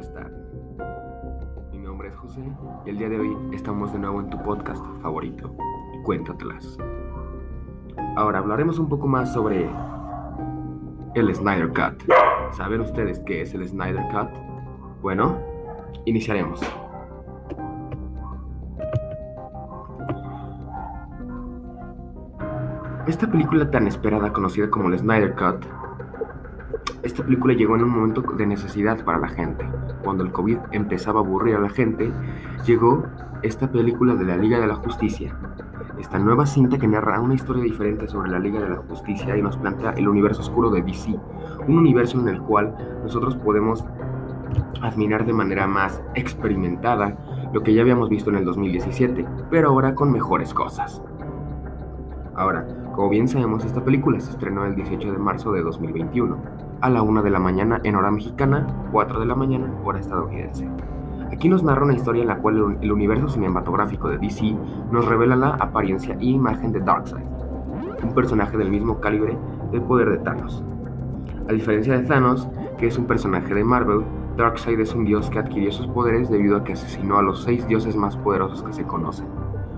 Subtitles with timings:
[0.00, 0.32] están?
[1.72, 2.40] Mi nombre es José
[2.86, 5.54] y el día de hoy estamos de nuevo en tu podcast favorito,
[6.04, 6.78] Cuéntatelas.
[8.16, 9.68] Ahora hablaremos un poco más sobre
[11.14, 12.04] el Snyder Cut.
[12.52, 14.30] ¿Saben ustedes qué es el Snyder Cut?
[15.02, 15.36] Bueno,
[16.04, 16.60] iniciaremos.
[23.06, 25.66] Esta película tan esperada conocida como el Snyder Cut
[27.02, 29.66] esta película llegó en un momento de necesidad para la gente.
[30.04, 32.12] Cuando el COVID empezaba a aburrir a la gente,
[32.66, 33.04] llegó
[33.42, 35.34] esta película de la Liga de la Justicia.
[35.98, 39.42] Esta nueva cinta que narra una historia diferente sobre la Liga de la Justicia y
[39.42, 41.18] nos plantea el universo oscuro de DC.
[41.66, 43.84] Un universo en el cual nosotros podemos
[44.82, 47.16] admirar de manera más experimentada
[47.52, 51.02] lo que ya habíamos visto en el 2017, pero ahora con mejores cosas.
[52.34, 52.66] Ahora,
[53.00, 56.36] como bien sabemos, esta película se estrenó el 18 de marzo de 2021
[56.82, 60.68] a la 1 de la mañana en hora mexicana, 4 de la mañana hora estadounidense.
[61.32, 64.54] Aquí nos narra una historia en la cual el universo cinematográfico de DC
[64.92, 67.24] nos revela la apariencia e imagen de Darkseid,
[68.02, 69.34] un personaje del mismo calibre
[69.72, 70.62] del poder de Thanos.
[71.48, 74.02] A diferencia de Thanos, que es un personaje de Marvel,
[74.36, 77.66] Darkseid es un dios que adquirió sus poderes debido a que asesinó a los seis
[77.66, 79.26] dioses más poderosos que se conocen,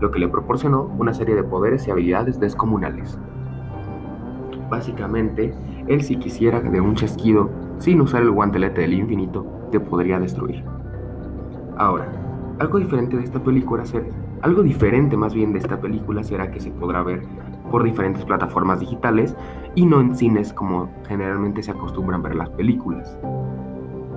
[0.00, 3.18] lo que le proporcionó una serie de poderes y habilidades descomunales.
[4.70, 5.54] Básicamente,
[5.88, 10.64] él si quisiera de un chasquido, sin usar el guantelete del infinito, te podría destruir.
[11.76, 12.10] Ahora,
[12.58, 14.06] algo diferente de esta película será,
[14.42, 17.22] algo diferente más bien de esta película será que se podrá ver
[17.70, 19.34] por diferentes plataformas digitales
[19.74, 23.18] y no en cines como generalmente se acostumbran ver las películas.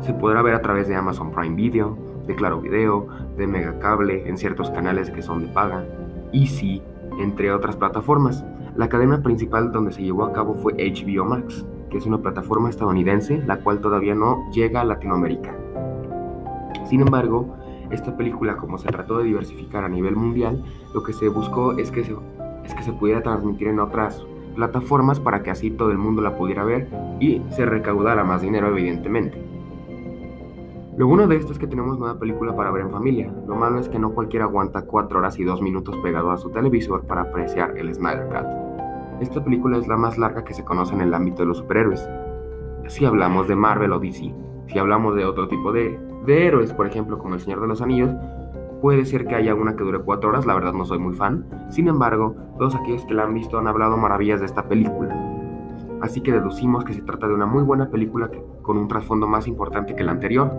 [0.00, 3.06] Se podrá ver a través de Amazon Prime Video, de Claro Video,
[3.36, 5.84] de Megacable, en ciertos canales que son de paga,
[6.32, 6.82] Easy,
[7.18, 8.44] entre otras plataformas.
[8.76, 12.70] La cadena principal donde se llevó a cabo fue HBO Max, que es una plataforma
[12.70, 15.54] estadounidense la cual todavía no llega a Latinoamérica.
[16.88, 17.56] Sin embargo,
[17.90, 21.90] esta película, como se trató de diversificar a nivel mundial, lo que se buscó es
[21.90, 22.16] que se,
[22.64, 24.24] es que se pudiera transmitir en otras
[24.54, 26.88] plataformas para que así todo el mundo la pudiera ver
[27.20, 29.51] y se recaudara más dinero evidentemente.
[30.94, 33.32] Lo bueno de esto es que tenemos nueva película para ver en familia.
[33.46, 36.50] Lo malo es que no cualquiera aguanta 4 horas y 2 minutos pegado a su
[36.50, 39.22] televisor para apreciar el Snyder Cut.
[39.22, 42.06] Esta película es la más larga que se conoce en el ámbito de los superhéroes.
[42.88, 44.34] Si hablamos de Marvel o DC,
[44.66, 47.80] si hablamos de otro tipo de, de héroes, por ejemplo, como El Señor de los
[47.80, 48.10] Anillos,
[48.82, 51.46] puede ser que haya una que dure 4 horas, la verdad no soy muy fan.
[51.70, 55.21] Sin embargo, todos aquellos que la han visto han hablado maravillas de esta película.
[56.02, 58.28] Así que deducimos que se trata de una muy buena película
[58.62, 60.52] con un trasfondo más importante que la anterior,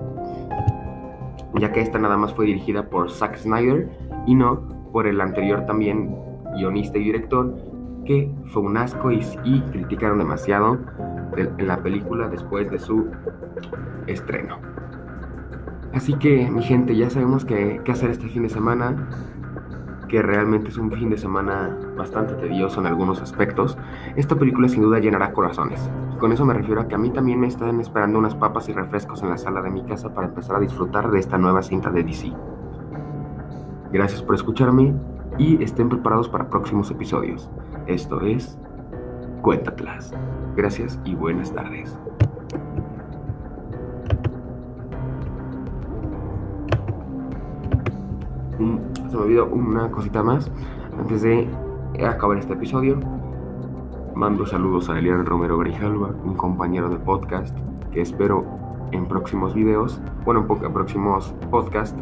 [1.56, 3.90] ya que esta nada más fue dirigida por Zack Snyder
[4.26, 6.16] y no por el anterior también
[6.56, 7.54] guionista y director,
[8.06, 9.20] que fue un asco y,
[9.72, 10.80] criticaron demasiado
[11.36, 13.08] en la película después de su
[14.08, 14.60] estreno.
[15.94, 19.10] Así que, mi gente, ya sabemos qué hacer este fin de semana
[20.14, 23.80] que realmente es un fin de semana bastante tedioso en algunos aspectos,
[24.16, 25.90] esta película sin duda llenará corazones.
[26.20, 28.74] con eso me refiero a que a mí también me están esperando unas papas y
[28.74, 31.90] refrescos en la sala de mi casa para empezar a disfrutar de esta nueva cinta
[31.90, 32.32] de DC.
[33.92, 34.94] Gracias por escucharme
[35.40, 37.50] y estén preparados para próximos episodios.
[37.88, 38.60] Esto es
[39.42, 40.14] Cuéntatelas.
[40.56, 41.98] Gracias y buenas tardes.
[49.14, 50.52] Me olvidó una cosita más.
[51.00, 51.48] Antes de
[52.06, 53.00] acabar este episodio,
[54.16, 57.58] mando saludos a Elian Romero Grijalva, un compañero de podcast
[57.92, 58.46] que espero
[58.92, 62.00] en próximos videos, bueno, en próximos podcasts,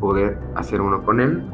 [0.00, 1.44] poder hacer uno con él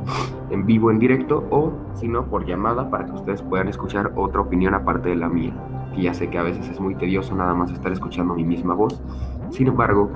[0.51, 4.41] en vivo, en directo o si no, por llamada para que ustedes puedan escuchar otra
[4.41, 5.53] opinión aparte de la mía.
[5.95, 8.75] Que ya sé que a veces es muy tedioso nada más estar escuchando mi misma
[8.75, 9.03] voz.
[9.51, 10.11] Sin embargo,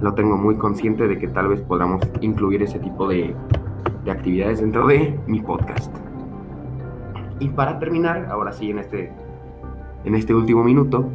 [0.00, 3.34] lo tengo muy consciente de que tal vez podamos incluir ese tipo de
[4.04, 5.94] de actividades dentro de mi podcast.
[7.38, 9.12] Y para terminar, ahora sí, en este,
[10.04, 11.08] en este último minuto,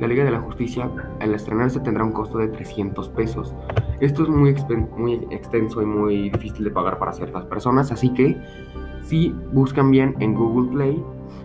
[0.00, 0.90] la Liga de la Justicia
[1.20, 3.54] al estrenarse tendrá un costo de 300 pesos.
[4.00, 4.54] Esto es muy,
[4.96, 8.36] muy extenso y muy difícil de pagar para ciertas personas, así que
[9.02, 11.04] si buscan bien en Google Play,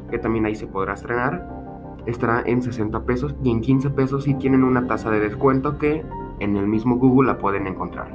[0.09, 1.47] que también ahí se podrá estrenar,
[2.05, 6.03] estará en 60 pesos y en 15 pesos si tienen una tasa de descuento que
[6.39, 8.09] en el mismo Google la pueden encontrar.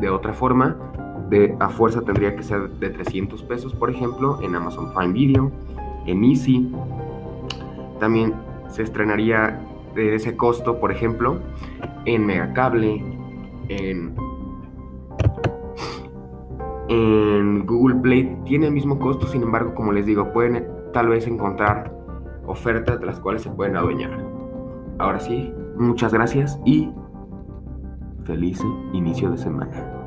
[0.00, 0.89] De otra forma,
[1.30, 5.50] de a fuerza tendría que ser de 300 pesos, por ejemplo, en Amazon Prime Video,
[6.06, 6.70] en Easy.
[8.00, 8.34] También
[8.68, 9.60] se estrenaría
[9.94, 11.38] de ese costo, por ejemplo,
[12.04, 13.02] en Megacable,
[13.68, 14.14] en,
[16.88, 18.36] en Google Play.
[18.44, 21.96] Tiene el mismo costo, sin embargo, como les digo, pueden tal vez encontrar
[22.46, 24.18] ofertas de las cuales se pueden adueñar.
[24.98, 26.90] Ahora sí, muchas gracias y
[28.24, 28.60] Feliz
[28.92, 29.99] inicio de semana.